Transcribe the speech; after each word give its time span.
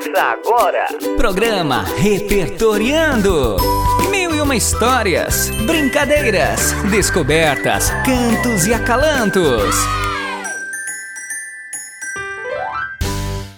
Ouça 0.00 0.22
agora. 0.22 0.86
Programa 1.18 1.82
Repertoriando. 1.82 3.58
Mil 4.10 4.34
e 4.34 4.40
uma 4.40 4.56
histórias, 4.56 5.50
brincadeiras, 5.66 6.72
descobertas, 6.90 7.90
cantos 8.06 8.66
e 8.66 8.72
acalantos. 8.72 9.74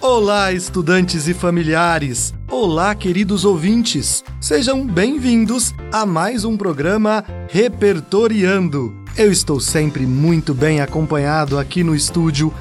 Olá, 0.00 0.52
estudantes 0.52 1.28
e 1.28 1.34
familiares! 1.34 2.34
Olá, 2.50 2.92
queridos 2.92 3.44
ouvintes! 3.44 4.24
Sejam 4.40 4.84
bem-vindos 4.84 5.72
a 5.92 6.04
mais 6.04 6.44
um 6.44 6.56
programa 6.56 7.24
Repertoriando. 7.48 8.92
Eu 9.16 9.30
estou 9.30 9.60
sempre 9.60 10.06
muito 10.06 10.52
bem 10.54 10.80
acompanhado 10.80 11.56
aqui 11.56 11.84
no 11.84 11.94
estúdio 11.94 12.52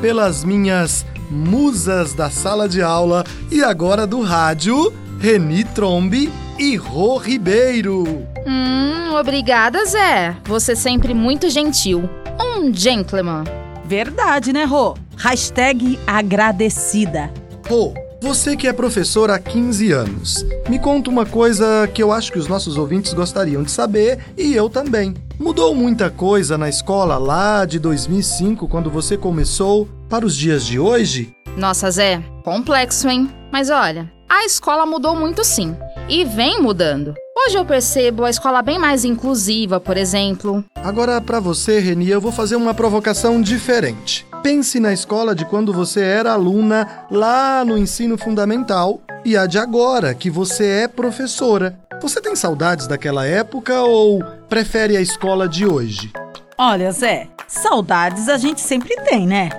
pelas 0.00 0.44
minhas 0.44 1.04
musas 1.30 2.14
da 2.14 2.30
sala 2.30 2.68
de 2.68 2.82
aula 2.82 3.24
e 3.50 3.62
agora 3.62 4.06
do 4.06 4.22
rádio, 4.22 4.92
Reni 5.20 5.64
Trombe 5.64 6.32
e 6.58 6.74
Rô 6.76 7.18
Ribeiro. 7.18 8.04
Hum, 8.46 9.14
obrigada, 9.18 9.84
Zé. 9.84 10.36
Você 10.44 10.74
sempre 10.74 11.12
muito 11.14 11.50
gentil. 11.50 12.08
Um 12.40 12.72
gentleman. 12.72 13.44
Verdade, 13.84 14.52
né, 14.52 14.64
Rô? 14.64 14.96
Hashtag 15.16 15.98
agradecida. 16.06 17.30
Rô, 17.68 17.92
você 18.22 18.54
que 18.54 18.68
é 18.68 18.72
professor 18.72 19.30
há 19.30 19.38
15 19.38 19.92
anos, 19.92 20.44
me 20.68 20.78
conta 20.78 21.08
uma 21.08 21.24
coisa 21.24 21.88
que 21.92 22.02
eu 22.02 22.12
acho 22.12 22.30
que 22.30 22.38
os 22.38 22.46
nossos 22.46 22.76
ouvintes 22.76 23.14
gostariam 23.14 23.62
de 23.62 23.70
saber 23.70 24.18
e 24.36 24.54
eu 24.54 24.68
também. 24.68 25.14
Mudou 25.38 25.74
muita 25.74 26.10
coisa 26.10 26.58
na 26.58 26.68
escola 26.68 27.16
lá 27.16 27.64
de 27.64 27.78
2005, 27.78 28.68
quando 28.68 28.90
você 28.90 29.16
começou, 29.16 29.88
para 30.08 30.26
os 30.26 30.36
dias 30.36 30.66
de 30.66 30.78
hoje? 30.78 31.34
Nossa, 31.56 31.90
Zé, 31.90 32.22
complexo, 32.44 33.08
hein? 33.08 33.30
Mas 33.50 33.70
olha, 33.70 34.12
a 34.28 34.44
escola 34.44 34.84
mudou 34.84 35.16
muito 35.16 35.42
sim. 35.42 35.74
E 36.08 36.24
vem 36.24 36.60
mudando. 36.60 37.14
Hoje 37.46 37.56
eu 37.56 37.64
percebo 37.64 38.24
a 38.24 38.30
escola 38.30 38.60
bem 38.60 38.78
mais 38.78 39.04
inclusiva, 39.04 39.80
por 39.80 39.96
exemplo. 39.96 40.62
Agora, 40.76 41.20
para 41.20 41.40
você, 41.40 41.78
Reni, 41.78 42.10
eu 42.10 42.20
vou 42.20 42.30
fazer 42.30 42.56
uma 42.56 42.74
provocação 42.74 43.40
diferente. 43.40 44.26
Pense 44.42 44.80
na 44.80 44.90
escola 44.90 45.34
de 45.34 45.44
quando 45.44 45.70
você 45.70 46.00
era 46.02 46.32
aluna 46.32 47.06
lá 47.10 47.62
no 47.62 47.76
ensino 47.76 48.16
fundamental 48.16 49.02
e 49.22 49.36
a 49.36 49.44
de 49.44 49.58
agora, 49.58 50.14
que 50.14 50.30
você 50.30 50.66
é 50.84 50.88
professora. 50.88 51.78
Você 52.00 52.22
tem 52.22 52.34
saudades 52.34 52.86
daquela 52.86 53.26
época 53.26 53.82
ou 53.82 54.24
prefere 54.48 54.96
a 54.96 55.00
escola 55.00 55.46
de 55.46 55.66
hoje? 55.66 56.10
Olha, 56.56 56.90
Zé, 56.90 57.28
saudades 57.46 58.30
a 58.30 58.38
gente 58.38 58.62
sempre 58.62 58.96
tem, 59.02 59.26
né? 59.26 59.50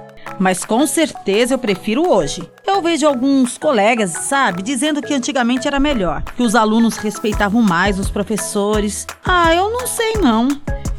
Mas 0.41 0.65
com 0.65 0.87
certeza 0.87 1.53
eu 1.53 1.59
prefiro 1.59 2.11
hoje. 2.11 2.41
Eu 2.65 2.81
vejo 2.81 3.05
alguns 3.05 3.59
colegas, 3.59 4.09
sabe, 4.09 4.63
dizendo 4.63 4.99
que 4.99 5.13
antigamente 5.13 5.67
era 5.67 5.79
melhor, 5.79 6.23
que 6.35 6.41
os 6.41 6.55
alunos 6.55 6.97
respeitavam 6.97 7.61
mais 7.61 7.99
os 7.99 8.09
professores. 8.09 9.05
Ah, 9.23 9.53
eu 9.53 9.69
não 9.69 9.85
sei 9.85 10.13
não. 10.13 10.47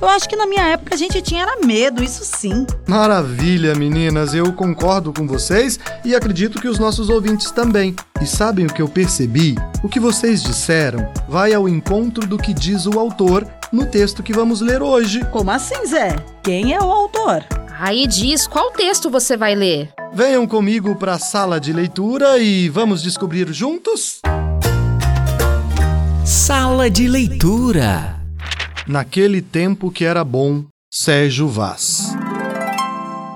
Eu 0.01 0.09
acho 0.09 0.29
que 0.29 0.37
na 0.37 0.47
minha 0.47 0.63
época 0.63 0.95
a 0.95 0.97
gente 0.97 1.21
tinha 1.21 1.43
era 1.43 1.67
medo, 1.67 2.05
isso 2.05 2.25
sim. 2.25 2.65
Maravilha, 2.87 3.75
meninas, 3.75 4.33
eu 4.33 4.53
concordo 4.53 5.13
com 5.13 5.27
vocês 5.27 5.77
e 6.05 6.15
acredito 6.15 6.61
que 6.61 6.69
os 6.69 6.79
nossos 6.79 7.09
ouvintes 7.09 7.51
também. 7.51 7.97
E 8.21 8.27
sabem 8.27 8.67
o 8.67 8.73
que 8.73 8.81
eu 8.81 8.89
percebi? 8.89 9.57
O 9.83 9.89
que 9.89 9.99
vocês 9.99 10.41
disseram 10.41 11.13
vai 11.29 11.53
ao 11.53 11.69
encontro 11.69 12.25
do 12.29 12.39
que 12.39 12.55
diz 12.55 12.87
o 12.87 12.97
autor 12.97 13.45
no 13.73 13.87
texto 13.87 14.23
que 14.23 14.33
vamos 14.33 14.61
ler 14.61 14.81
hoje. 14.83 15.25
Como 15.33 15.51
assim, 15.51 15.85
Zé? 15.85 16.15
Quem 16.45 16.73
é 16.73 16.79
o 16.79 16.93
autor? 16.93 17.45
Aí 17.85 18.07
diz 18.07 18.47
qual 18.47 18.71
texto 18.71 19.11
você 19.11 19.37
vai 19.37 19.57
ler. 19.57 19.93
Venham 20.15 20.47
comigo 20.47 20.95
para 20.95 21.15
a 21.15 21.19
sala 21.19 21.59
de 21.59 21.73
leitura 21.73 22.39
e 22.39 22.69
vamos 22.69 23.03
descobrir 23.03 23.53
juntos? 23.53 24.21
Sala 26.25 26.89
de 26.89 27.09
leitura. 27.09 28.21
Naquele 28.87 29.43
tempo 29.43 29.91
que 29.91 30.05
era 30.05 30.23
bom, 30.23 30.65
Sérgio 30.89 31.49
Vaz. 31.49 32.15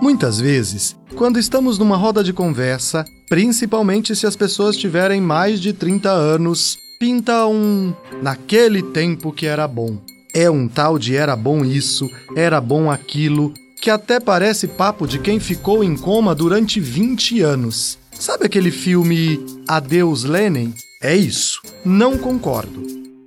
Muitas 0.00 0.38
vezes, 0.38 0.94
quando 1.16 1.40
estamos 1.40 1.76
numa 1.76 1.96
roda 1.96 2.22
de 2.22 2.32
conversa, 2.32 3.04
principalmente 3.28 4.14
se 4.14 4.28
as 4.28 4.36
pessoas 4.36 4.76
tiverem 4.76 5.20
mais 5.20 5.60
de 5.60 5.72
30 5.72 6.08
anos, 6.08 6.78
pinta 7.00 7.48
um 7.48 7.92
naquele 8.22 8.80
tempo 8.80 9.32
que 9.32 9.44
era 9.44 9.66
bom. 9.66 9.98
É 10.32 10.48
um 10.48 10.68
tal 10.68 11.00
de 11.00 11.16
era 11.16 11.34
bom 11.34 11.64
isso, 11.64 12.08
era 12.36 12.60
bom 12.60 12.88
aquilo, 12.88 13.52
que 13.86 13.90
até 13.90 14.18
parece 14.18 14.66
papo 14.66 15.06
de 15.06 15.16
quem 15.16 15.38
ficou 15.38 15.84
em 15.84 15.96
coma 15.96 16.34
durante 16.34 16.80
20 16.80 17.40
anos. 17.40 17.96
Sabe 18.10 18.46
aquele 18.46 18.72
filme 18.72 19.38
Adeus 19.68 20.24
Lenin? 20.24 20.74
É 21.00 21.14
isso. 21.14 21.62
Não 21.84 22.18
concordo. 22.18 22.82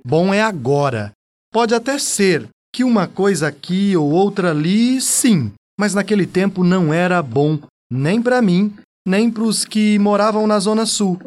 Bom 0.06 0.34
é 0.34 0.42
agora, 0.42 1.12
Pode 1.50 1.74
até 1.74 1.98
ser 1.98 2.46
que 2.72 2.84
uma 2.84 3.08
coisa 3.08 3.48
aqui 3.48 3.96
ou 3.96 4.10
outra 4.10 4.50
ali, 4.50 5.00
sim, 5.00 5.50
mas 5.78 5.94
naquele 5.94 6.26
tempo 6.26 6.62
não 6.62 6.92
era 6.92 7.22
bom, 7.22 7.58
nem 7.90 8.20
para 8.20 8.42
mim, 8.42 8.74
nem 9.08 9.30
para 9.30 9.42
os 9.42 9.64
que 9.64 9.98
moravam 9.98 10.46
na 10.46 10.58
Zona 10.58 10.84
Sul. 10.84 11.18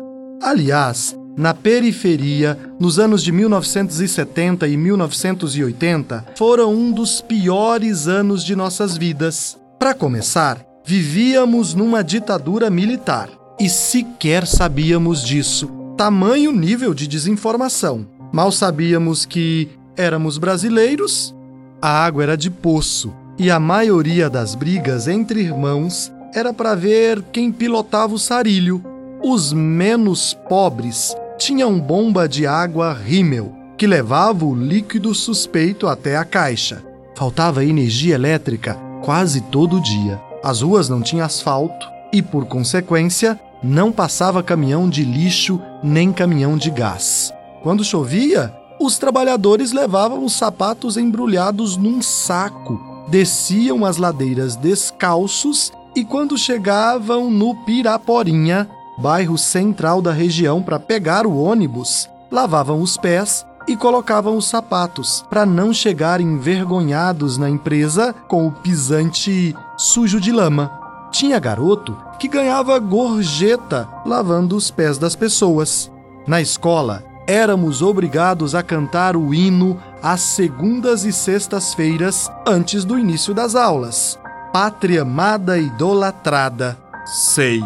Aliás, 0.44 1.18
na 1.36 1.54
periferia, 1.54 2.58
nos 2.80 3.00
anos 3.00 3.24
de 3.24 3.32
1970 3.32 4.68
e 4.68 4.78
1980, 4.78 6.26
foram 6.36 6.74
um 6.74 6.92
dos 6.92 7.22
piores 7.22 8.08
anos 8.08 8.44
de 8.44 8.56
nossas 8.56 8.98
vidas. 8.98 9.58
Para 9.80 9.94
começar, 9.94 10.64
vivíamos 10.86 11.74
numa 11.74 12.04
ditadura 12.04 12.70
militar 12.70 13.30
e 13.60 13.70
sequer 13.70 14.46
sabíamos 14.46 15.24
disso. 15.24 15.70
Tamanho 15.98 16.52
nível 16.52 16.94
de 16.94 17.08
desinformação. 17.08 18.06
Mal 18.32 18.52
sabíamos 18.52 19.26
que 19.26 19.70
Éramos 19.96 20.40
brasileiros, 20.40 21.36
a 21.80 21.88
água 22.04 22.24
era 22.24 22.36
de 22.36 22.50
poço 22.50 23.14
e 23.38 23.52
a 23.52 23.60
maioria 23.60 24.28
das 24.28 24.56
brigas 24.56 25.08
entre 25.08 25.40
irmãos 25.40 26.12
era 26.34 26.52
para 26.52 26.74
ver 26.74 27.22
quem 27.32 27.52
pilotava 27.52 28.16
o 28.16 28.20
sarilho. 28.20 28.84
Os 29.24 29.54
menos 29.54 30.34
pobres 30.50 31.16
tinham 31.44 31.78
bomba 31.78 32.26
de 32.26 32.48
água 32.48 32.94
rímel, 32.94 33.54
que 33.78 33.86
levava 33.86 34.46
o 34.46 34.56
líquido 34.56 35.14
suspeito 35.14 35.88
até 35.90 36.16
a 36.16 36.24
caixa. 36.24 36.82
Faltava 37.18 37.66
energia 37.66 38.16
elétrica 38.16 38.80
quase 39.04 39.42
todo 39.42 39.82
dia. 39.82 40.22
As 40.42 40.62
ruas 40.62 40.88
não 40.88 41.02
tinham 41.02 41.26
asfalto 41.26 41.86
e, 42.14 42.22
por 42.22 42.46
consequência, 42.46 43.38
não 43.62 43.92
passava 43.92 44.42
caminhão 44.42 44.88
de 44.88 45.04
lixo 45.04 45.60
nem 45.84 46.14
caminhão 46.14 46.56
de 46.56 46.72
gás. 46.72 47.34
Quando 47.62 47.84
chovia, 47.84 48.54
os 48.80 48.98
trabalhadores 48.98 49.74
levavam 49.74 50.24
os 50.24 50.32
sapatos 50.32 50.96
embrulhados 50.96 51.76
num 51.76 52.02
saco, 52.02 52.80
desciam 53.10 53.84
as 53.84 53.98
ladeiras 53.98 54.56
descalços 54.56 55.74
e, 55.94 56.06
quando 56.06 56.38
chegavam 56.38 57.30
no 57.30 57.54
Piraporinha, 57.66 58.70
bairro 58.98 59.38
central 59.38 60.02
da 60.02 60.12
região, 60.12 60.62
para 60.62 60.80
pegar 60.80 61.26
o 61.26 61.38
ônibus, 61.38 62.10
lavavam 62.32 62.82
os 62.82 62.98
pés 62.98 63.46
e 63.68 63.76
colocavam 63.76 64.36
os 64.38 64.48
sapatos 64.48 65.24
para 65.30 65.46
não 65.46 65.74
chegar 65.74 66.20
envergonhados 66.20 67.38
na 67.38 67.50
empresa 67.50 68.14
com 68.28 68.48
o 68.48 68.52
pisante 68.52 69.56
sujo 69.78 70.20
de 70.20 70.32
lama. 70.32 70.72
Tinha 71.12 71.40
garoto 71.40 71.96
que 72.20 72.28
ganhava 72.28 72.78
gorjeta 72.80 73.88
lavando 74.06 74.56
os 74.56 74.72
pés 74.72 74.98
das 74.98 75.16
pessoas. 75.16 75.92
Na 76.28 76.42
escola, 76.42 77.04
éramos 77.28 77.82
obrigados 77.82 78.56
a 78.56 78.64
cantar 78.64 79.16
o 79.16 79.34
hino 79.34 79.80
às 80.02 80.22
segundas 80.22 81.06
e 81.06 81.14
sextas-feiras 81.14 82.32
antes 82.48 82.84
do 82.84 82.98
início 82.98 83.34
das 83.34 83.56
aulas. 83.56 84.20
Pátria 84.52 85.04
amada 85.04 85.58
idolatrada. 85.58 86.78
Sei. 87.06 87.64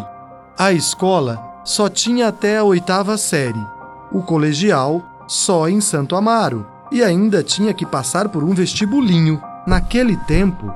A 0.58 0.72
escola 0.72 1.62
só 1.64 1.88
tinha 1.88 2.26
até 2.26 2.58
a 2.58 2.64
oitava 2.64 3.16
série. 3.16 3.64
O 4.10 4.22
colegial 4.22 5.24
só 5.28 5.68
em 5.68 5.80
Santo 5.80 6.16
Amaro. 6.16 6.66
E 6.90 7.04
ainda 7.04 7.44
tinha 7.44 7.72
que 7.72 7.86
passar 7.86 8.28
por 8.28 8.42
um 8.42 8.52
vestibulinho. 8.54 9.40
Naquele 9.66 10.16
tempo, 10.16 10.74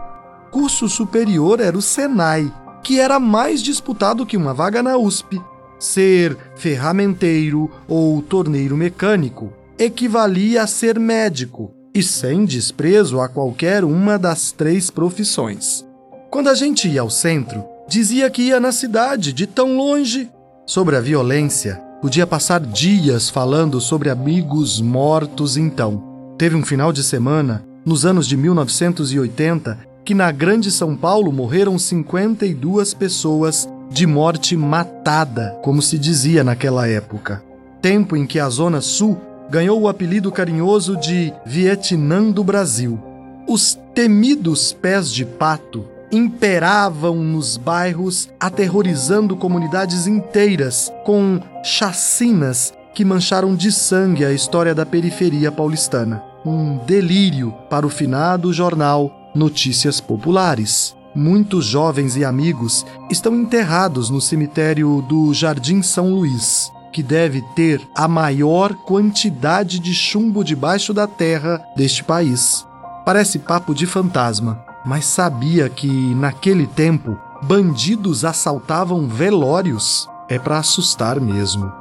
curso 0.52 0.88
superior 0.88 1.58
era 1.58 1.76
o 1.76 1.82
Senai, 1.82 2.52
que 2.80 3.00
era 3.00 3.18
mais 3.18 3.60
disputado 3.60 4.24
que 4.24 4.36
uma 4.36 4.54
vaga 4.54 4.84
na 4.84 4.96
USP 4.96 5.42
ser 5.80 6.38
ferramenteiro 6.54 7.68
ou 7.88 8.22
torneiro 8.22 8.76
mecânico 8.76 9.52
equivalia 9.76 10.62
a 10.62 10.66
ser 10.68 10.96
médico, 10.96 11.72
e 11.92 12.04
sem 12.04 12.44
desprezo 12.44 13.20
a 13.20 13.28
qualquer 13.28 13.82
uma 13.82 14.16
das 14.16 14.52
três 14.52 14.90
profissões. 14.90 15.84
Quando 16.30 16.48
a 16.48 16.54
gente 16.54 16.88
ia 16.88 17.00
ao 17.00 17.10
centro, 17.10 17.64
dizia 17.92 18.30
que 18.30 18.44
ia 18.44 18.58
na 18.58 18.72
cidade, 18.72 19.34
de 19.34 19.46
tão 19.46 19.76
longe. 19.76 20.30
Sobre 20.64 20.96
a 20.96 21.00
violência, 21.00 21.74
podia 22.00 22.26
passar 22.26 22.58
dias 22.58 23.28
falando 23.28 23.82
sobre 23.82 24.08
amigos 24.08 24.80
mortos 24.80 25.58
então. 25.58 26.02
Teve 26.38 26.56
um 26.56 26.64
final 26.64 26.90
de 26.90 27.04
semana, 27.04 27.62
nos 27.84 28.06
anos 28.06 28.26
de 28.26 28.34
1980, 28.34 29.78
que 30.06 30.14
na 30.14 30.32
Grande 30.32 30.70
São 30.70 30.96
Paulo 30.96 31.30
morreram 31.30 31.78
52 31.78 32.94
pessoas 32.94 33.68
de 33.90 34.06
morte 34.06 34.56
matada, 34.56 35.54
como 35.62 35.82
se 35.82 35.98
dizia 35.98 36.42
naquela 36.42 36.88
época. 36.88 37.44
Tempo 37.82 38.16
em 38.16 38.26
que 38.26 38.40
a 38.40 38.48
Zona 38.48 38.80
Sul 38.80 39.20
ganhou 39.50 39.78
o 39.82 39.88
apelido 39.88 40.32
carinhoso 40.32 40.96
de 40.96 41.30
Vietnã 41.44 42.30
do 42.30 42.42
Brasil. 42.42 42.98
Os 43.46 43.78
temidos 43.94 44.72
pés 44.72 45.12
de 45.12 45.26
pato 45.26 45.91
imperavam 46.12 47.16
nos 47.16 47.56
bairros, 47.56 48.28
aterrorizando 48.38 49.34
comunidades 49.34 50.06
inteiras 50.06 50.92
com 51.04 51.40
chacinas 51.64 52.74
que 52.94 53.04
mancharam 53.04 53.54
de 53.54 53.72
sangue 53.72 54.24
a 54.24 54.32
história 54.32 54.74
da 54.74 54.84
periferia 54.84 55.50
paulistana. 55.50 56.22
Um 56.44 56.76
delírio 56.84 57.54
para 57.70 57.86
o 57.86 57.90
finado 57.90 58.52
jornal 58.52 59.30
Notícias 59.34 60.00
Populares. 60.00 60.94
Muitos 61.14 61.64
jovens 61.64 62.16
e 62.16 62.24
amigos 62.24 62.84
estão 63.10 63.34
enterrados 63.34 64.10
no 64.10 64.20
cemitério 64.20 65.02
do 65.08 65.32
Jardim 65.32 65.82
São 65.82 66.10
Luís, 66.10 66.70
que 66.92 67.02
deve 67.02 67.42
ter 67.54 67.80
a 67.94 68.06
maior 68.06 68.74
quantidade 68.74 69.78
de 69.78 69.94
chumbo 69.94 70.44
debaixo 70.44 70.92
da 70.92 71.06
terra 71.06 71.62
deste 71.76 72.04
país. 72.04 72.66
Parece 73.04 73.38
papo 73.38 73.74
de 73.74 73.86
fantasma, 73.86 74.64
mas 74.84 75.06
sabia 75.06 75.68
que, 75.68 76.14
naquele 76.14 76.66
tempo, 76.66 77.18
bandidos 77.42 78.24
assaltavam 78.24 79.06
velórios? 79.06 80.08
É 80.28 80.38
para 80.38 80.58
assustar 80.58 81.20
mesmo. 81.20 81.72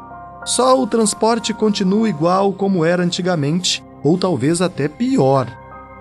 Só 0.46 0.82
o 0.82 0.88
transporte 0.88 1.54
continua 1.54 2.10
igual 2.10 2.52
como 2.54 2.84
era 2.84 3.04
antigamente, 3.04 3.84
ou 4.04 4.18
talvez 4.18 4.62
até 4.62 4.88
pior. 4.88 5.48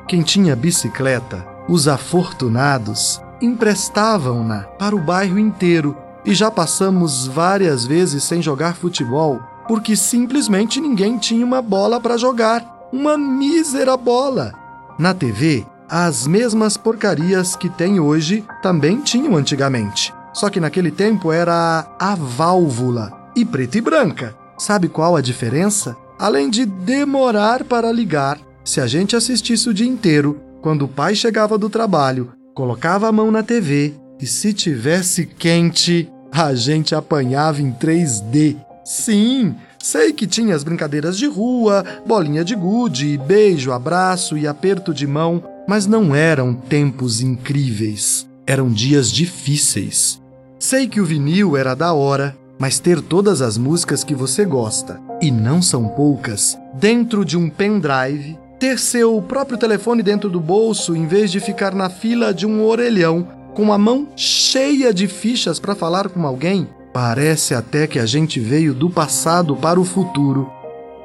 Quem 0.08 0.22
tinha 0.22 0.56
bicicleta, 0.56 1.46
os 1.68 1.86
afortunados, 1.86 3.20
emprestavam-na 3.40 4.62
para 4.78 4.96
o 4.96 5.00
bairro 5.00 5.38
inteiro 5.38 5.96
e 6.24 6.34
já 6.34 6.50
passamos 6.50 7.26
várias 7.26 7.86
vezes 7.86 8.24
sem 8.24 8.42
jogar 8.42 8.74
futebol 8.74 9.40
porque 9.70 9.94
simplesmente 9.94 10.80
ninguém 10.80 11.16
tinha 11.16 11.46
uma 11.46 11.62
bola 11.62 12.00
para 12.00 12.16
jogar. 12.16 12.88
Uma 12.92 13.16
mísera 13.16 13.96
bola. 13.96 14.52
Na 14.98 15.14
TV, 15.14 15.64
as 15.90 16.24
mesmas 16.24 16.76
porcarias 16.76 17.56
que 17.56 17.68
tem 17.68 17.98
hoje 17.98 18.44
também 18.62 19.00
tinham 19.00 19.36
antigamente. 19.36 20.14
Só 20.32 20.48
que 20.48 20.60
naquele 20.60 20.92
tempo 20.92 21.32
era 21.32 21.84
a 21.98 22.14
válvula 22.14 23.12
e 23.34 23.44
preta 23.44 23.78
e 23.78 23.80
branca. 23.80 24.36
Sabe 24.56 24.88
qual 24.88 25.16
a 25.16 25.20
diferença? 25.20 25.96
Além 26.16 26.48
de 26.48 26.64
demorar 26.64 27.64
para 27.64 27.90
ligar, 27.90 28.38
se 28.64 28.80
a 28.80 28.86
gente 28.86 29.16
assistisse 29.16 29.68
o 29.68 29.74
dia 29.74 29.88
inteiro, 29.88 30.40
quando 30.62 30.82
o 30.82 30.88
pai 30.88 31.16
chegava 31.16 31.58
do 31.58 31.68
trabalho, 31.68 32.32
colocava 32.54 33.08
a 33.08 33.12
mão 33.12 33.32
na 33.32 33.42
TV 33.42 33.94
e 34.20 34.26
se 34.26 34.52
tivesse 34.52 35.26
quente, 35.26 36.08
a 36.30 36.54
gente 36.54 36.94
apanhava 36.94 37.60
em 37.60 37.72
3D. 37.72 38.56
Sim, 38.84 39.56
sei 39.82 40.12
que 40.12 40.26
tinha 40.26 40.54
as 40.54 40.62
brincadeiras 40.62 41.16
de 41.16 41.26
rua, 41.26 41.84
bolinha 42.06 42.44
de 42.44 42.54
gude, 42.54 43.18
beijo, 43.18 43.72
abraço 43.72 44.36
e 44.36 44.46
aperto 44.46 44.94
de 44.94 45.06
mão, 45.06 45.42
mas 45.70 45.86
não 45.86 46.16
eram 46.16 46.52
tempos 46.52 47.20
incríveis. 47.20 48.28
Eram 48.44 48.68
dias 48.68 49.08
difíceis. 49.08 50.20
Sei 50.58 50.88
que 50.88 51.00
o 51.00 51.04
vinil 51.04 51.56
era 51.56 51.76
da 51.76 51.92
hora, 51.92 52.36
mas 52.58 52.80
ter 52.80 53.00
todas 53.00 53.40
as 53.40 53.56
músicas 53.56 54.02
que 54.02 54.12
você 54.12 54.44
gosta, 54.44 55.00
e 55.22 55.30
não 55.30 55.62
são 55.62 55.86
poucas, 55.86 56.58
dentro 56.74 57.24
de 57.24 57.36
um 57.38 57.48
pendrive, 57.48 58.36
ter 58.58 58.80
seu 58.80 59.22
próprio 59.22 59.56
telefone 59.56 60.02
dentro 60.02 60.28
do 60.28 60.40
bolso 60.40 60.96
em 60.96 61.06
vez 61.06 61.30
de 61.30 61.38
ficar 61.38 61.72
na 61.72 61.88
fila 61.88 62.34
de 62.34 62.44
um 62.46 62.64
orelhão 62.64 63.28
com 63.54 63.72
a 63.72 63.78
mão 63.78 64.08
cheia 64.16 64.92
de 64.92 65.06
fichas 65.06 65.60
para 65.60 65.76
falar 65.76 66.08
com 66.08 66.26
alguém, 66.26 66.66
parece 66.92 67.54
até 67.54 67.86
que 67.86 68.00
a 68.00 68.06
gente 68.06 68.40
veio 68.40 68.74
do 68.74 68.90
passado 68.90 69.54
para 69.54 69.78
o 69.78 69.84
futuro. 69.84 70.50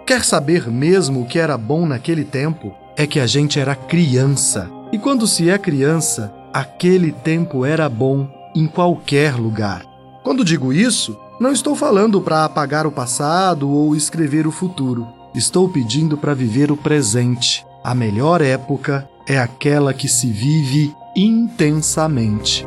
Quer 0.08 0.26
saber 0.26 0.68
mesmo 0.72 1.22
o 1.22 1.26
que 1.28 1.38
era 1.38 1.56
bom 1.56 1.86
naquele 1.86 2.24
tempo? 2.24 2.74
É 2.98 3.06
que 3.06 3.20
a 3.20 3.28
gente 3.28 3.60
era 3.60 3.76
criança. 3.76 4.70
E 4.92 4.98
quando 4.98 5.28
se 5.28 5.50
é 5.50 5.58
criança, 5.58 6.34
aquele 6.54 7.12
tempo 7.12 7.66
era 7.66 7.90
bom 7.90 8.30
em 8.56 8.68
qualquer 8.68 9.36
lugar. 9.36 9.86
Quando 10.24 10.46
digo 10.46 10.72
isso, 10.72 11.20
não 11.40 11.52
estou 11.52 11.76
falando 11.76 12.22
para 12.22 12.46
apagar 12.46 12.88
o 12.88 12.92
passado 12.92 13.70
ou 13.70 13.96
escrever 13.96 14.48
o 14.48 14.52
futuro. 14.52 15.06
Estou 15.36 15.68
pedindo 15.68 16.18
para 16.18 16.34
viver 16.34 16.72
o 16.72 16.78
presente. 16.78 17.66
A 17.84 17.94
melhor 17.94 18.42
época 18.42 19.08
é 19.28 19.38
aquela 19.38 19.94
que 19.94 20.08
se 20.08 20.28
vive 20.28 20.96
intensamente. 21.16 22.66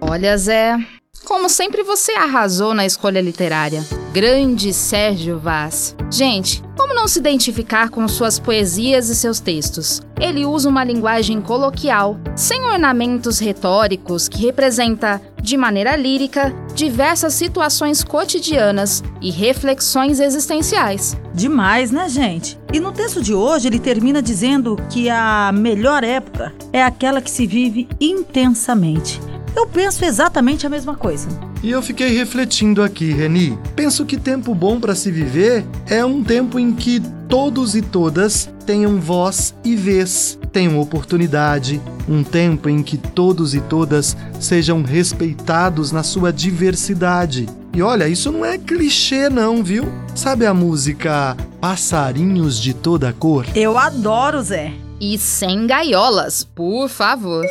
Olha, 0.00 0.36
Zé, 0.38 0.76
como 1.24 1.48
sempre 1.48 1.82
você 1.82 2.12
arrasou 2.12 2.74
na 2.74 2.86
escolha 2.86 3.20
literária. 3.20 3.82
Grande 4.12 4.74
Sérgio 4.74 5.38
Vaz. 5.38 5.96
Gente, 6.10 6.62
como 6.76 6.92
não 6.92 7.08
se 7.08 7.18
identificar 7.18 7.88
com 7.88 8.06
suas 8.06 8.38
poesias 8.38 9.08
e 9.08 9.16
seus 9.16 9.40
textos? 9.40 10.02
Ele 10.20 10.44
usa 10.44 10.68
uma 10.68 10.84
linguagem 10.84 11.40
coloquial, 11.40 12.18
sem 12.36 12.62
ornamentos 12.62 13.38
retóricos, 13.38 14.28
que 14.28 14.44
representa, 14.44 15.18
de 15.40 15.56
maneira 15.56 15.96
lírica, 15.96 16.54
diversas 16.74 17.32
situações 17.32 18.04
cotidianas 18.04 19.02
e 19.22 19.30
reflexões 19.30 20.20
existenciais. 20.20 21.16
Demais, 21.32 21.90
né, 21.90 22.06
gente? 22.06 22.58
E 22.70 22.78
no 22.78 22.92
texto 22.92 23.22
de 23.22 23.32
hoje 23.32 23.66
ele 23.66 23.78
termina 23.78 24.20
dizendo 24.20 24.76
que 24.90 25.08
a 25.08 25.50
melhor 25.54 26.04
época 26.04 26.52
é 26.70 26.82
aquela 26.82 27.22
que 27.22 27.30
se 27.30 27.46
vive 27.46 27.88
intensamente. 27.98 29.18
Eu 29.56 29.66
penso 29.66 30.04
exatamente 30.04 30.66
a 30.66 30.70
mesma 30.70 30.96
coisa. 30.96 31.51
E 31.62 31.70
eu 31.70 31.80
fiquei 31.80 32.16
refletindo 32.16 32.82
aqui, 32.82 33.12
Reni. 33.12 33.56
Penso 33.76 34.04
que 34.04 34.16
tempo 34.16 34.52
bom 34.52 34.80
para 34.80 34.96
se 34.96 35.12
viver 35.12 35.64
é 35.86 36.04
um 36.04 36.24
tempo 36.24 36.58
em 36.58 36.72
que 36.74 37.00
todos 37.28 37.76
e 37.76 37.82
todas 37.82 38.50
tenham 38.66 39.00
voz 39.00 39.54
e 39.64 39.76
vez, 39.76 40.38
tenham 40.52 40.80
oportunidade, 40.80 41.80
um 42.08 42.24
tempo 42.24 42.68
em 42.68 42.82
que 42.82 42.96
todos 42.96 43.54
e 43.54 43.60
todas 43.60 44.16
sejam 44.40 44.82
respeitados 44.82 45.92
na 45.92 46.02
sua 46.02 46.32
diversidade. 46.32 47.48
E 47.72 47.80
olha, 47.80 48.08
isso 48.08 48.32
não 48.32 48.44
é 48.44 48.58
clichê 48.58 49.30
não, 49.30 49.62
viu? 49.62 49.84
Sabe 50.14 50.44
a 50.44 50.52
música 50.52 51.36
Passarinhos 51.60 52.60
de 52.60 52.74
toda 52.74 53.12
cor? 53.12 53.46
Eu 53.54 53.78
adoro, 53.78 54.42
Zé. 54.42 54.72
E 55.00 55.16
sem 55.16 55.66
gaiolas, 55.66 56.44
por 56.44 56.88
favor. 56.88 57.46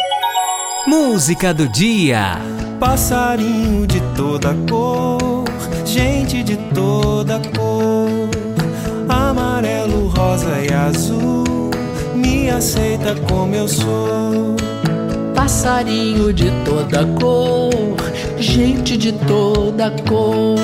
Música 0.85 1.53
do 1.53 1.67
dia. 1.69 2.37
Passarinho 2.81 3.85
de 3.85 4.01
toda 4.15 4.55
cor, 4.67 5.45
gente 5.85 6.41
de 6.41 6.57
toda 6.73 7.39
cor, 7.55 8.27
amarelo, 9.07 10.07
rosa 10.07 10.59
e 10.67 10.73
azul, 10.73 11.69
me 12.15 12.49
aceita 12.49 13.13
como 13.29 13.53
eu 13.53 13.67
sou. 13.67 14.55
Passarinho 15.35 16.33
de 16.33 16.49
toda 16.65 17.05
cor, 17.19 17.69
gente 18.39 18.97
de 18.97 19.11
toda 19.11 19.91
cor, 20.09 20.57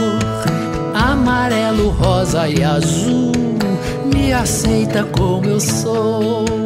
amarelo, 0.96 1.90
rosa 1.90 2.50
e 2.50 2.64
azul, 2.64 3.32
me 4.12 4.34
aceita 4.34 5.04
como 5.04 5.46
eu 5.46 5.60
sou. 5.60 6.57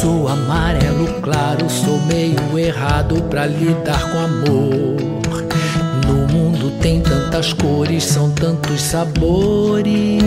Sou 0.00 0.28
amarelo 0.28 1.20
claro, 1.20 1.68
sou 1.68 1.98
meio 2.02 2.56
errado 2.56 3.20
pra 3.28 3.46
lidar 3.46 4.00
com 4.12 4.18
amor. 4.18 4.96
No 6.06 6.32
mundo 6.32 6.70
tem 6.80 7.00
tantas 7.00 7.52
cores, 7.52 8.04
são 8.04 8.30
tantos 8.30 8.80
sabores. 8.80 10.22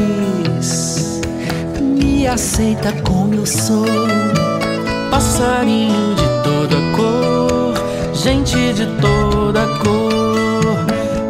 Me 1.79 2.27
aceita 2.27 2.91
como 3.03 3.33
eu 3.33 3.45
sou. 3.45 3.85
Passarinho 5.09 6.15
de 6.15 6.27
toda 6.43 6.75
cor, 6.97 7.73
gente 8.13 8.73
de 8.73 8.85
toda 8.99 9.67
cor, 9.77 10.85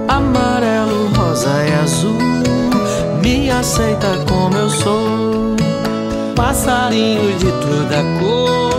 amarelo, 0.08 1.10
rosa 1.16 1.64
e 1.64 1.74
azul. 1.84 2.18
Me 3.22 3.52
aceita 3.52 4.08
como 4.28 4.58
eu 4.58 4.70
sou. 4.72 5.11
Passarinho 6.36 7.38
de 7.38 7.46
toda 7.46 8.04
cor, 8.20 8.72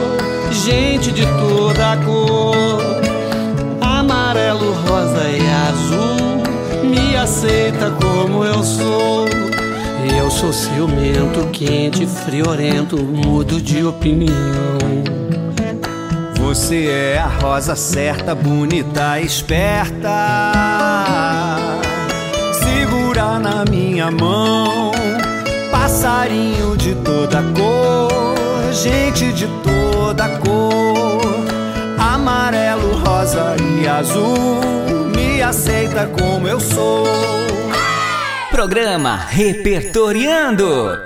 gente 0.64 1.10
de 1.12 1.22
toda 1.22 1.96
cor, 2.04 2.80
amarelo, 3.80 4.72
rosa 4.72 5.28
e 5.28 5.40
azul, 5.68 6.42
me 6.84 7.16
aceita 7.16 7.90
como 7.90 8.44
eu 8.44 8.62
sou. 8.62 9.26
Eu 10.16 10.30
sou 10.30 10.52
ciumento, 10.52 11.48
quente, 11.52 12.06
friorento, 12.06 12.96
mudo 12.96 13.60
de 13.60 13.84
opinião. 13.84 14.78
Você 16.38 16.86
é 16.86 17.18
a 17.18 17.26
rosa 17.26 17.74
certa, 17.74 18.34
bonita, 18.34 19.18
esperta. 19.20 20.10
Segura 22.52 23.38
na 23.38 23.64
minha 23.68 24.10
mão, 24.10 24.91
passarinho 25.92 26.74
de 26.74 26.94
toda 26.94 27.42
cor, 27.54 28.72
gente 28.72 29.30
de 29.34 29.46
toda 29.62 30.26
cor, 30.38 31.20
amarelo, 31.98 32.96
rosa 33.04 33.54
e 33.78 33.86
azul. 33.86 34.60
aceita 35.46 36.06
como 36.06 36.48
eu 36.48 36.58
sou. 36.58 37.04
Programa 38.50 39.16
Repertoriando. 39.16 40.98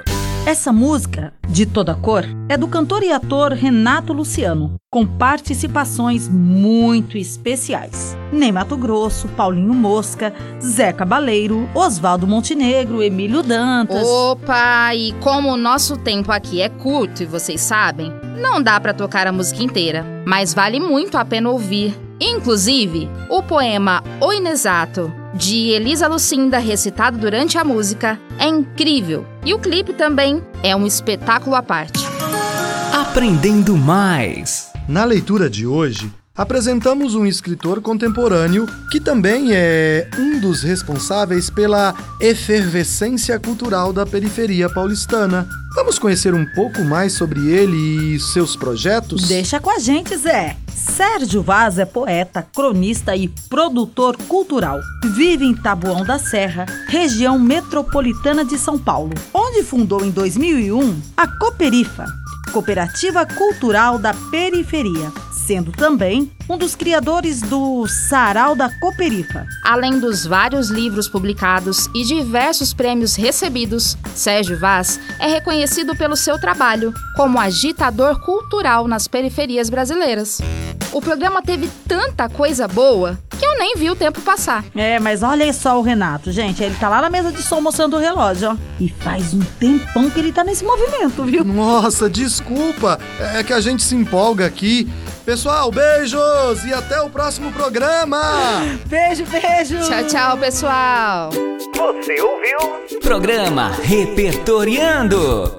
Essa 0.47 0.73
música, 0.73 1.33
de 1.57 1.65
toda 1.65 1.95
cor, 1.95 2.23
é 2.51 2.57
do 2.59 2.69
cantor 2.69 3.03
e 3.03 3.11
ator 3.11 3.51
Renato 3.51 4.13
Luciano, 4.13 4.75
com 4.91 5.07
participações 5.07 6.29
muito 6.29 7.17
especiais. 7.17 8.15
Ney 8.31 8.53
Mato 8.53 8.77
Grosso, 8.77 9.27
Paulinho 9.29 9.73
Mosca, 9.73 10.35
Zé 10.63 10.93
Cabaleiro, 10.93 11.67
Oswaldo 11.75 12.27
Montenegro, 12.27 13.03
Emílio 13.03 13.43
Dantas. 13.43 14.07
Opa, 14.07 14.95
e 14.95 15.15
como 15.23 15.51
o 15.51 15.57
nosso 15.57 15.97
tempo 15.97 16.31
aqui 16.31 16.61
é 16.61 16.69
curto 16.69 17.23
e 17.23 17.27
vocês 17.27 17.63
sabem, 17.63 18.13
não 18.39 18.63
dá 18.63 18.79
pra 18.79 18.93
tocar 18.93 19.27
a 19.27 19.33
música 19.33 19.63
inteira, 19.63 20.05
mas 20.27 20.53
vale 20.53 20.79
muito 20.79 21.17
a 21.17 21.25
pena 21.25 21.49
ouvir. 21.49 22.06
Inclusive, 22.21 23.09
o 23.29 23.43
poema 23.43 24.03
O 24.21 24.33
Inexato, 24.33 25.13
de 25.35 25.69
Elisa 25.69 26.09
Lucinda, 26.09 26.59
recitado 26.59 27.19
durante 27.19 27.59
a 27.59 27.65
música, 27.65 28.19
é 28.39 28.47
incrível. 28.47 29.27
E 29.45 29.53
o 29.53 29.59
clipe 29.59 29.93
também 29.93 30.43
é 30.63 30.75
um 30.75 30.87
espetáculo 30.87 31.55
à 31.55 31.63
parte. 31.63 32.05
Aprendendo 32.93 33.77
mais. 33.77 34.73
Na 34.89 35.05
leitura 35.05 35.51
de 35.51 35.67
hoje, 35.67 36.11
apresentamos 36.37 37.15
um 37.15 37.25
escritor 37.25 37.81
contemporâneo 37.81 38.67
que 38.91 39.01
também 39.01 39.49
é 39.53 40.09
um 40.19 40.39
dos 40.39 40.63
responsáveis 40.63 41.49
pela 41.49 41.95
efervescência 42.21 43.39
cultural 43.39 43.93
da 43.93 44.05
periferia 44.05 44.69
paulistana. 44.69 45.49
Vamos 45.75 45.99
conhecer 45.99 46.35
um 46.35 46.47
pouco 46.55 46.83
mais 46.85 47.13
sobre 47.13 47.49
ele 47.49 48.15
e 48.15 48.21
seus 48.21 48.57
projetos? 48.57 49.29
Deixa 49.29 49.61
com 49.61 49.71
a 49.71 49.79
gente, 49.79 50.17
Zé. 50.17 50.57
Sérgio 50.75 51.43
Vaz 51.43 51.79
é 51.79 51.85
poeta, 51.85 52.47
cronista 52.55 53.17
e 53.17 53.29
produtor 53.49 54.17
cultural. 54.29 54.79
Vive 55.15 55.45
em 55.45 55.55
Taboão 55.55 56.05
da 56.05 56.19
Serra, 56.19 56.67
região 56.87 57.39
metropolitana 57.39 58.45
de 58.45 58.59
São 58.59 58.79
Paulo, 58.79 59.13
onde 59.33 59.63
fundou 59.63 60.05
em 60.05 60.11
2001 60.11 61.01
a 61.17 61.27
Cooperifa, 61.27 62.07
Cooperativa 62.53 63.27
Cultural 63.27 63.99
da 63.99 64.15
Periferia, 64.31 65.11
sendo 65.47 65.71
também 65.71 66.31
um 66.51 66.59
dos 66.59 66.75
criadores 66.75 67.41
do 67.41 67.87
Sarau 67.87 68.57
da 68.57 68.69
Cooperifa. 68.81 69.47
Além 69.63 70.01
dos 70.01 70.27
vários 70.27 70.71
livros 70.71 71.09
publicados 71.09 71.89
e 71.95 72.05
diversos 72.05 72.75
prêmios 72.75 73.15
recebidos, 73.15 73.97
Sérgio 74.13 74.59
Vaz 74.59 74.99
é 75.21 75.29
reconhecido 75.29 75.95
pelo 75.95 76.17
seu 76.17 76.41
trabalho 76.41 76.93
como 77.15 77.39
agitador 77.39 78.21
cultural 78.25 78.89
nas 78.89 79.07
periferias 79.07 79.71
brasileiras. 79.71 80.41
O 80.93 81.01
programa 81.01 81.41
teve 81.41 81.71
tanta 81.87 82.29
coisa 82.29 82.67
boa 82.67 83.17
que 83.39 83.46
eu 83.57 83.59
nem 83.59 83.75
vi 83.77 83.91
o 83.91 83.97
tempo 83.97 84.21
passar. 84.21 84.65
É, 84.75 85.01
mas 85.01 85.23
olha 85.23 85.51
só 85.53 85.79
o 85.79 85.83
Renato, 85.83 86.31
gente. 86.31 86.63
Ele 86.63 86.75
tá 86.79 86.89
lá 86.89 87.01
na 87.01 87.11
mesa 87.11 87.33
de 87.33 87.43
som 87.43 87.61
mostrando 87.61 87.97
o 87.97 87.99
relógio, 87.99 88.51
ó. 88.51 88.57
E 88.79 88.89
faz 89.01 89.33
um 89.33 89.41
tempão 89.59 90.11
que 90.11 90.21
ele 90.21 90.31
tá 90.31 90.45
nesse 90.45 90.63
movimento, 90.63 91.25
viu? 91.25 91.43
Nossa, 91.43 92.09
desculpa, 92.09 92.99
é 93.35 93.43
que 93.43 93.53
a 93.53 93.61
gente 93.61 93.83
se 93.83 93.95
empolga 93.95 94.45
aqui. 94.47 94.87
Pessoal, 95.25 95.73
beijos 95.73 96.65
e 96.65 96.73
até 96.73 97.01
o 97.01 97.11
próximo 97.11 97.51
programa! 97.51 98.21
Beijo, 98.87 99.25
beijo! 99.27 99.77
Tchau, 99.81 100.05
tchau, 100.07 100.39
pessoal! 100.39 101.31
Você 101.31 102.21
ouviu? 102.21 103.01
Programa 103.03 103.73
Repertoriando. 103.83 105.57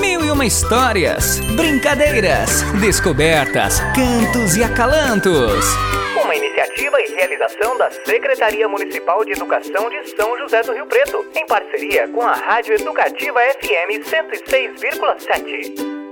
Mil 0.00 0.24
e 0.24 0.30
uma 0.32 0.44
histórias, 0.44 1.38
brincadeiras, 1.54 2.62
descobertas, 2.80 3.80
cantos 3.94 4.56
e 4.56 4.64
acalantos. 4.64 5.64
Iniciativa 6.74 7.00
e 7.02 7.14
realização 7.14 7.78
da 7.78 7.88
Secretaria 7.88 8.68
Municipal 8.68 9.24
de 9.24 9.32
Educação 9.32 9.88
de 9.88 10.10
São 10.10 10.36
José 10.38 10.60
do 10.62 10.72
Rio 10.72 10.86
Preto, 10.86 11.24
em 11.36 11.46
parceria 11.46 12.08
com 12.08 12.22
a 12.22 12.32
Rádio 12.32 12.74
Educativa 12.74 13.38
FM 13.60 14.02
106,7. 14.02 16.03